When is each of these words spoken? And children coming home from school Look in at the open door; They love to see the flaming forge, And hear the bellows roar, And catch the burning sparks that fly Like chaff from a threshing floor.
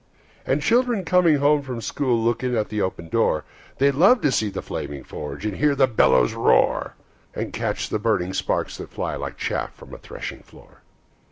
And 0.47 0.63
children 0.63 1.05
coming 1.05 1.35
home 1.35 1.61
from 1.61 1.79
school 1.79 2.17
Look 2.19 2.43
in 2.43 2.55
at 2.55 2.69
the 2.69 2.81
open 2.81 3.07
door; 3.07 3.45
They 3.77 3.91
love 3.91 4.19
to 4.21 4.31
see 4.31 4.49
the 4.49 4.63
flaming 4.63 5.03
forge, 5.03 5.45
And 5.45 5.57
hear 5.57 5.75
the 5.75 5.85
bellows 5.85 6.33
roar, 6.33 6.95
And 7.35 7.53
catch 7.53 7.87
the 7.87 7.99
burning 7.99 8.33
sparks 8.33 8.77
that 8.77 8.89
fly 8.89 9.15
Like 9.15 9.37
chaff 9.37 9.75
from 9.75 9.93
a 9.93 9.99
threshing 9.99 10.41
floor. 10.41 10.81